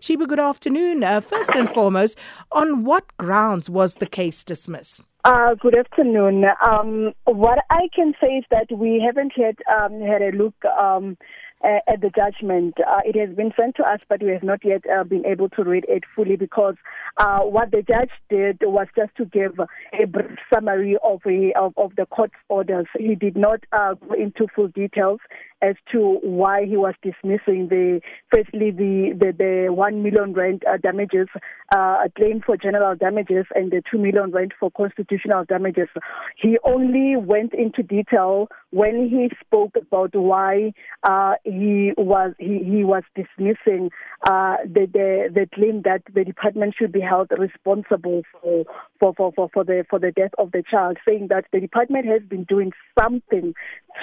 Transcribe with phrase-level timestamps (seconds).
[0.00, 1.04] Shibu, good afternoon.
[1.04, 2.16] Uh, first and foremost,
[2.52, 5.02] on what grounds was the case dismissed?
[5.24, 6.44] Uh, good afternoon.
[6.66, 11.18] Um, what I can say is that we haven't yet um, had a look um,
[11.62, 12.74] at the judgment.
[12.80, 15.50] Uh, it has been sent to us, but we have not yet uh, been able
[15.50, 16.76] to read it fully because
[17.18, 21.74] uh, what the judge did was just to give a brief summary of, a, of,
[21.76, 22.86] of the court's orders.
[22.98, 25.20] He did not uh, go into full details
[25.62, 28.00] as to why he was dismissing the
[28.32, 31.28] firstly the the, the one million rand uh, damages
[31.74, 35.88] uh, claim for general damages and the two million rand for constitutional damages.
[36.36, 42.84] He only went into detail when he spoke about why uh, he was he, he
[42.84, 43.90] was dismissing
[44.26, 48.64] uh, the, the the claim that the department should be held responsible for
[48.98, 52.06] for, for, for, for the for the death of the child, saying that the department
[52.06, 53.54] has been doing something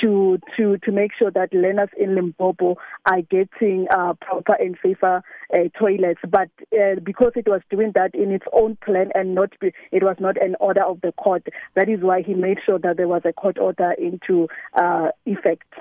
[0.01, 5.21] to to to make sure that learners in Limpopo are getting uh, proper and safer
[5.53, 6.21] uh, toilets.
[6.27, 10.03] But uh, because it was doing that in its own plan and not be, it
[10.03, 13.07] was not an order of the court, that is why he made sure that there
[13.07, 15.73] was a court order into uh, effect.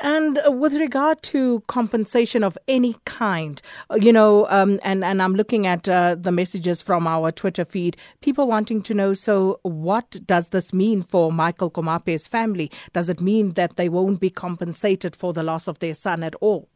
[0.00, 3.60] And uh, with regard to compensation of any kind,
[3.90, 7.64] uh, you know, um, and, and I'm looking at uh, the messages from our Twitter
[7.64, 12.70] feed, people wanting to know so, what does this mean for Michael Komape's family?
[12.92, 16.36] Does it mean that they won't be compensated for the loss of their son at
[16.36, 16.68] all?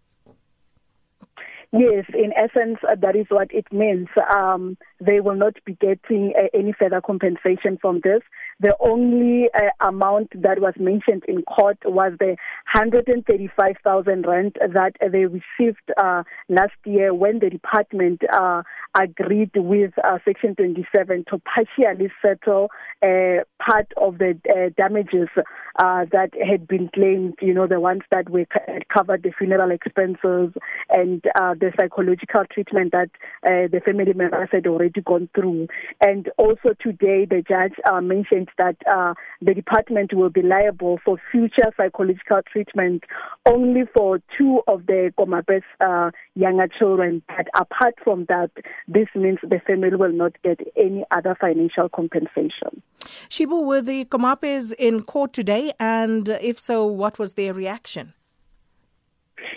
[1.75, 4.09] Yes, in essence, uh, that is what it means.
[4.31, 8.21] Um, they will not be getting uh, any further compensation from this.
[8.61, 12.37] The only uh, amount that was mentioned in court was the
[12.75, 18.63] 135,000 rand that they received uh, last year when the department uh,
[18.95, 22.69] agreed with uh, Section 27 to partially settle
[23.03, 24.39] uh, part of the
[24.77, 25.29] damages
[25.77, 28.47] that had been claimed, you know, the ones that were
[28.93, 30.53] covered the funeral expenses
[30.91, 33.11] and the psychological treatment that
[33.43, 35.69] the family members had already gone through.
[36.01, 41.19] And also today, the judge uh, mentioned that uh, the department will be liable for
[41.31, 43.05] future psychological treatment
[43.47, 47.23] only for two of the Komapes uh, younger children.
[47.29, 48.51] But apart from that,
[48.89, 52.83] this means the family will not get any other financial compensation.
[53.29, 55.73] Shibu, were the Komapes in court today?
[55.81, 58.15] And if so, what was their reaction?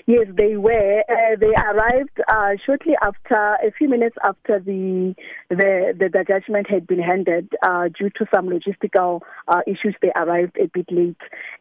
[0.06, 1.04] Yes, they were.
[1.10, 5.16] Uh, they arrived uh, shortly after, a few minutes after the
[5.50, 7.54] the, the, the judgment had been handed.
[7.64, 11.18] Uh, due to some logistical uh, issues, they arrived a bit late,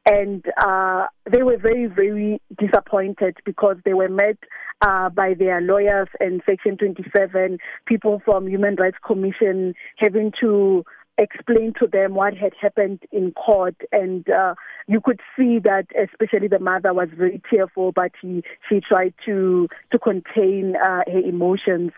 [0.06, 4.38] and uh, they were very, very disappointed because they were met
[4.82, 10.84] uh, by their lawyers and Section 27 people from Human Rights Commission having to
[11.18, 13.76] explain to them what had happened in court.
[13.92, 14.54] And uh,
[14.86, 19.68] you could see that especially the mother was very tearful but he she tried to
[19.92, 21.92] to contain uh, her emotions.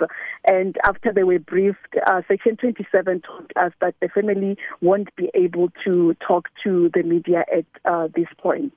[0.46, 5.30] And after they were briefed uh, section 27 told us that the family won't be
[5.34, 8.74] able to talk to the media at uh, this point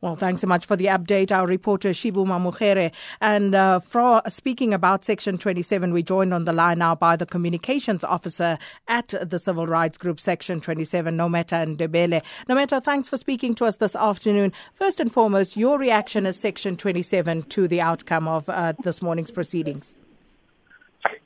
[0.00, 1.32] well, thanks so much for the update.
[1.32, 2.92] Our reporter Shibu Mamukhere.
[3.20, 7.26] And uh, for speaking about Section 27, we joined on the line now by the
[7.26, 12.22] communications officer at the Civil Rights Group Section 27, Nomatter Ndebele.
[12.48, 14.52] Nomatter, thanks for speaking to us this afternoon.
[14.74, 19.30] First and foremost, your reaction as Section 27 to the outcome of uh, this morning's
[19.30, 19.94] proceedings.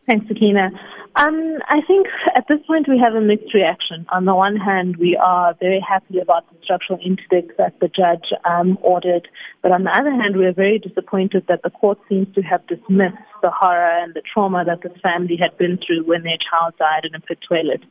[0.06, 0.70] Thanks, Sakina.
[1.16, 2.06] Um, I think
[2.36, 4.06] at this point we have a mixed reaction.
[4.10, 8.30] On the one hand, we are very happy about the structural interdict that the judge
[8.44, 9.26] um, ordered,
[9.60, 12.64] but on the other hand, we are very disappointed that the court seems to have
[12.68, 16.74] dismissed the horror and the trauma that this family had been through when their child
[16.78, 17.82] died in a pit toilet.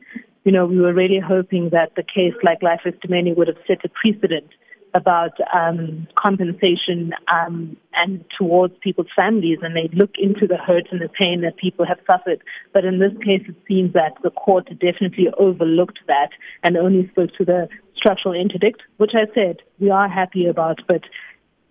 [0.44, 3.84] You know, we were really hoping that the case like Life Esidimeni would have set
[3.84, 4.48] a precedent
[4.94, 11.00] about um, compensation um, and towards people's families, and they look into the hurt and
[11.00, 12.42] the pain that people have suffered.
[12.72, 16.30] But in this case, it seems that the court definitely overlooked that
[16.62, 21.02] and only spoke to the structural interdict, which I said we are happy about, but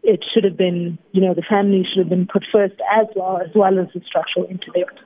[0.04, 3.40] it should have been, you know, the family should have been put first as well
[3.44, 5.00] as well as the structural interdict.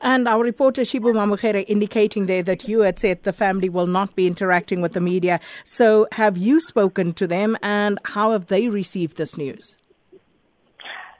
[0.00, 4.14] And our reporter Shibu Mamukhere indicating there that you had said the family will not
[4.14, 5.40] be interacting with the media.
[5.64, 9.76] So have you spoken to them and how have they received this news?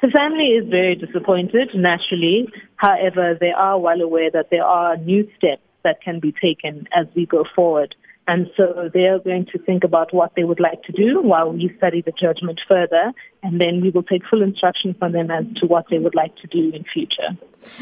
[0.03, 2.49] The family is very disappointed, naturally.
[2.77, 7.07] However, they are well aware that there are new steps that can be taken as
[7.15, 7.95] we go forward.
[8.29, 11.53] And so they are going to think about what they would like to do while
[11.53, 13.13] we study the judgment further,
[13.45, 16.35] and then we will take full instruction from them as to what they would like
[16.39, 17.37] to do in future.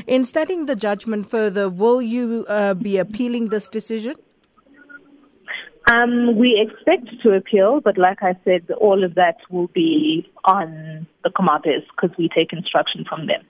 [0.06, 4.17] In studying the judgment further, will you uh, be appealing this decision?
[5.87, 11.06] Um, we expect to appeal, but like I said, all of that will be on
[11.23, 13.43] the Komapes because we take instruction from them.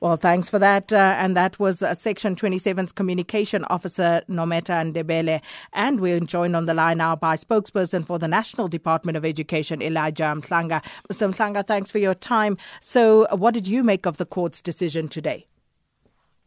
[0.00, 0.92] Well, thanks for that.
[0.92, 5.40] Uh, and that was uh, Section 27's Communication Officer, Nomatter Ndebele.
[5.72, 9.82] And we're joined on the line now by spokesperson for the National Department of Education,
[9.82, 10.82] Elijah Mhlanga.
[11.12, 11.32] Mr.
[11.32, 12.56] Mhlanga, thanks for your time.
[12.80, 15.46] So, what did you make of the court's decision today?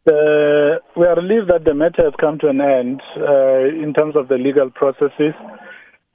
[0.06, 4.14] Uh, we are relieved that the matter has come to an end uh, in terms
[4.16, 5.32] of the legal processes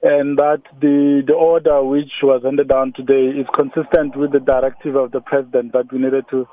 [0.02, 4.96] and that the, the order which was handed down today is consistent with the directive
[4.96, 6.46] of the president that we needed to,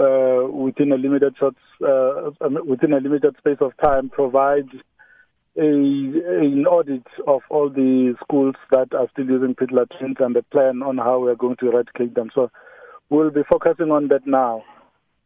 [0.00, 4.68] uh, within a limited short, uh, um, within a limited space of time, provide
[5.56, 10.42] a, an audit of all the schools that are still using pit latrines and a
[10.44, 12.30] plan on how we are going to eradicate them.
[12.34, 12.50] So
[13.10, 14.64] we'll be focusing on that now.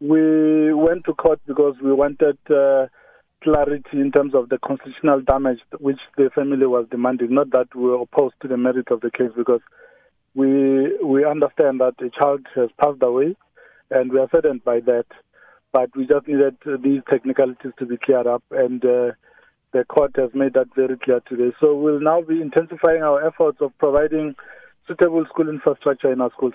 [0.01, 2.39] We went to court because we wanted.
[2.51, 2.87] Uh,
[3.43, 7.33] clarity in terms of the constitutional damage which the family was demanding.
[7.35, 9.61] Not that we were opposed to the merit of the case, because
[10.35, 13.37] we we understand that a child has passed away,
[13.91, 15.07] and we are saddened by that.
[15.73, 19.13] But we just needed these technicalities to be cleared up, and uh,
[19.73, 21.55] the court has made that very clear today.
[21.61, 24.35] So we'll now be intensifying our efforts of providing
[24.89, 26.55] suitable school infrastructure in our schools.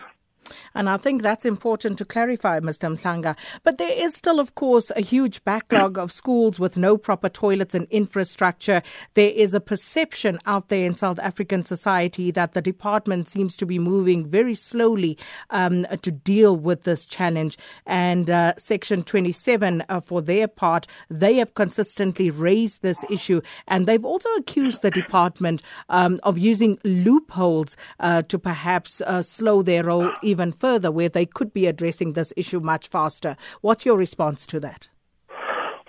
[0.76, 2.98] And I think that's important to clarify, Mr.
[2.98, 3.36] Mhlanga.
[3.64, 7.76] But there is still, of course, a huge backlog of schools with no proper toilets
[7.76, 8.82] and infrastructure.
[9.14, 13.66] There is a perception out there in South African society that the department seems to
[13.66, 15.18] be moving very slowly
[15.50, 17.58] um, to deal with this challenge.
[17.86, 23.42] And uh, Section 27, uh, for their part, they have consistently raised this issue.
[23.68, 29.62] And they've also accused the department um, of using loopholes uh, to perhaps uh, slow
[29.62, 33.36] their role even even further where they could be addressing this issue much faster.
[33.62, 34.90] What's your response to that?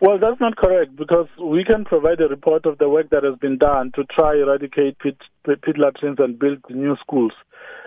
[0.02, 3.36] Well, that's not correct because we can provide a report of the work that has
[3.38, 5.16] been done to try eradicate pit,
[5.46, 7.32] pit latrines and build new schools.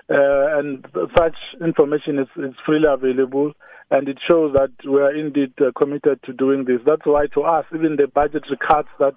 [0.10, 0.86] Uh, and
[1.18, 3.52] such information is, is, freely available,
[3.90, 6.80] and it shows that we are indeed uh, committed to doing this.
[6.86, 9.16] That's why, to us, even the budgetary cuts that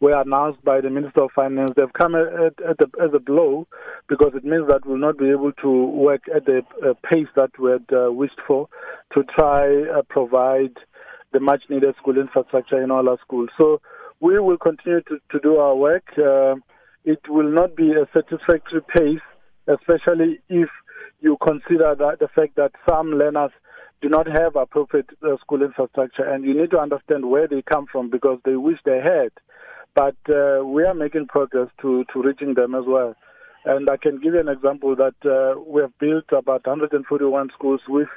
[0.00, 2.28] were announced by the Minister of Finance, they've come at,
[2.68, 3.66] at, a, as a blow
[4.08, 7.50] because it means that we'll not be able to work at the uh, pace that
[7.58, 8.68] we had uh, wished for
[9.14, 10.72] to try uh, provide
[11.32, 13.50] the much needed school infrastructure in all our schools.
[13.58, 13.80] So
[14.20, 16.04] we will continue to, to do our work.
[16.18, 16.56] Uh,
[17.04, 19.20] it will not be a satisfactory pace,
[19.66, 20.68] especially if
[21.20, 23.50] you consider that the fact that some learners
[24.02, 27.86] do not have appropriate uh, school infrastructure, and you need to understand where they come
[27.90, 29.30] from because they wish they had.
[29.94, 33.14] But uh, we are making progress to, to reaching them as well.
[33.64, 37.80] And I can give you an example that uh, we have built about 141 schools
[37.88, 38.08] with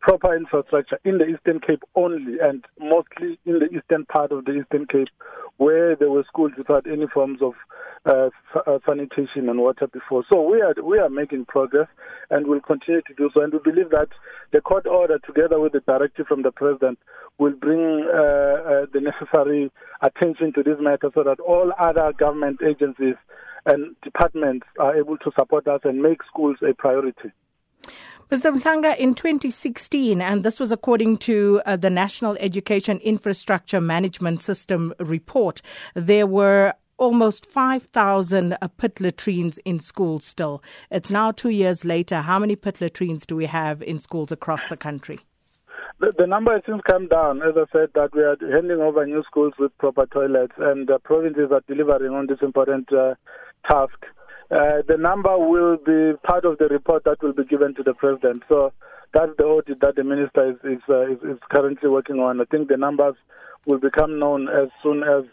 [0.00, 4.52] proper infrastructure in the Eastern Cape only, and mostly in the eastern part of the
[4.52, 5.08] Eastern Cape,
[5.58, 7.54] where there were schools without any forms of
[8.04, 8.30] uh,
[8.66, 10.24] uh, sanitation and water before.
[10.32, 11.88] So we are we are making progress,
[12.30, 13.42] and will continue to do so.
[13.42, 14.08] And we believe that
[14.52, 16.98] the court order, together with the directive from the president,
[17.38, 19.70] will bring uh, uh, the necessary
[20.02, 23.16] attention to this matter, so that all other government agencies
[23.64, 27.32] and departments are able to support us and make schools a priority.
[28.28, 28.98] Mr.
[28.98, 35.62] In 2016, and this was according to uh, the National Education Infrastructure Management System report,
[35.94, 40.60] there were almost 5,000 uh, pit latrines in schools still.
[40.90, 42.20] It's now two years later.
[42.20, 45.20] How many pit latrines do we have in schools across the country?
[46.00, 47.42] The, the number has since come down.
[47.42, 50.98] As I said, that we are handing over new schools with proper toilets, and the
[50.98, 53.14] provinces are delivering on this important uh,
[53.70, 54.04] task.
[54.50, 57.94] Uh, the number will be part of the report that will be given to the
[57.94, 58.42] president.
[58.48, 58.72] So
[59.12, 62.40] that's the audit that the minister is is, uh, is, is currently working on.
[62.40, 63.14] I think the numbers
[63.66, 65.24] will become known as soon as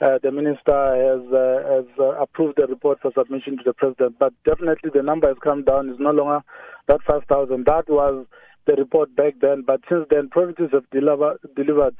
[0.00, 4.18] uh, the minister has uh, has uh, approved the report for submission to the president.
[4.18, 5.90] But definitely the number has come down.
[5.90, 6.42] It's no longer
[6.88, 7.66] that 5,000.
[7.66, 8.26] That was
[8.66, 9.64] the report back then.
[9.66, 11.96] But since then, provinces have deliver, delivered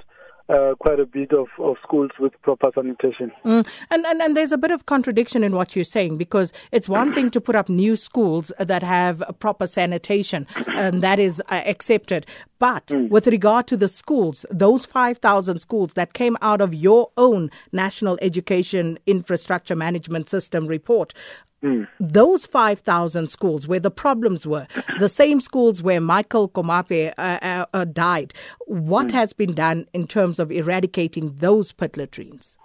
[0.52, 3.32] uh, quite a bit of, of schools with proper sanitation.
[3.44, 3.66] Mm.
[3.90, 7.14] And, and and there's a bit of contradiction in what you're saying because it's one
[7.14, 12.26] thing to put up new schools that have proper sanitation and that is uh, accepted.
[12.58, 13.08] But mm.
[13.08, 18.18] with regard to the schools, those 5,000 schools that came out of your own National
[18.20, 21.14] Education Infrastructure Management System report,
[21.62, 21.86] Mm.
[22.00, 24.66] Those 5,000 schools where the problems were,
[24.98, 28.34] the same schools where Michael Komape uh, uh, uh, died,
[28.66, 29.12] what mm.
[29.12, 32.58] has been done in terms of eradicating those pit latrines?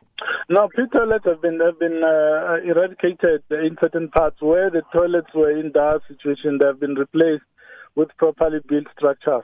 [0.49, 5.27] Now, pit toilets have been have been uh, eradicated in certain parts where the toilets
[5.35, 6.57] were in dire situation.
[6.57, 7.43] They have been replaced
[7.95, 9.43] with properly built structures.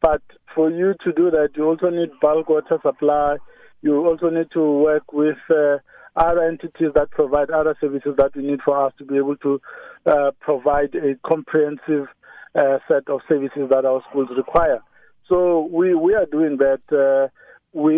[0.00, 0.22] But
[0.54, 3.38] for you to do that, you also need bulk water supply.
[3.80, 5.78] You also need to work with uh,
[6.16, 9.60] other entities that provide other services that we need for us to be able to
[10.06, 12.06] uh, provide a comprehensive
[12.54, 14.80] uh, set of services that our schools require.
[15.28, 16.82] So we, we are doing that.
[16.92, 17.28] Uh,
[17.72, 17.94] we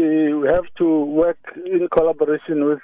[0.46, 2.78] have to work in collaboration with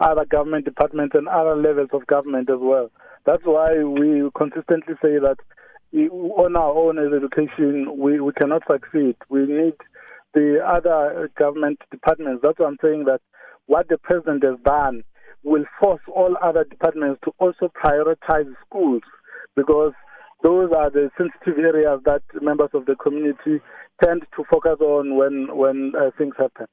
[0.00, 2.90] other government departments and other levels of government as well.
[3.24, 5.36] That's why we consistently say that
[6.10, 9.14] on our own as education, we, we cannot succeed.
[9.28, 9.74] We need
[10.34, 12.40] the other government departments.
[12.42, 13.20] That's why I'm saying that
[13.66, 15.02] what the president has done
[15.44, 19.02] will force all other departments to also prioritize schools
[19.56, 19.92] because
[20.42, 23.60] those are the sensitive areas that members of the community
[24.02, 26.66] tend to focus on when when uh, things happen.